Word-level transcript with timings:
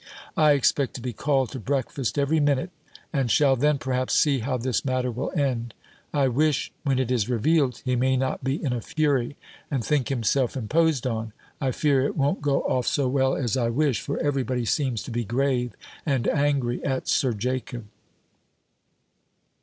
I 0.35 0.53
expect 0.53 0.95
to 0.95 0.99
be 1.01 1.13
called 1.13 1.51
to 1.51 1.59
breakfast 1.59 2.17
every 2.17 2.39
minute, 2.39 2.71
and 3.13 3.29
shall 3.29 3.55
then, 3.55 3.77
perhaps, 3.77 4.15
see 4.15 4.39
how 4.39 4.57
this 4.57 4.83
matter 4.83 5.11
will 5.11 5.31
end. 5.35 5.75
I 6.11 6.27
wish, 6.27 6.71
when 6.83 6.97
it 6.97 7.11
is 7.11 7.29
revealed, 7.29 7.83
he 7.85 7.95
may 7.95 8.17
not 8.17 8.43
be 8.43 8.55
in 8.55 8.73
a 8.73 8.81
fury, 8.81 9.37
and 9.69 9.85
think 9.85 10.07
himself 10.09 10.57
imposed 10.57 11.05
on. 11.05 11.33
I 11.61 11.69
fear 11.71 12.01
it 12.03 12.17
won't 12.17 12.41
go 12.41 12.63
off 12.63 12.87
so 12.87 13.07
well 13.07 13.35
as 13.35 13.55
I 13.55 13.69
wish; 13.69 14.01
for 14.01 14.17
every 14.17 14.41
body 14.41 14.65
seems 14.65 15.03
to 15.03 15.11
be 15.11 15.23
grave, 15.23 15.73
and 16.03 16.27
angry 16.27 16.83
at 16.83 17.07
Sir 17.07 17.33
Jacob. 17.33 17.85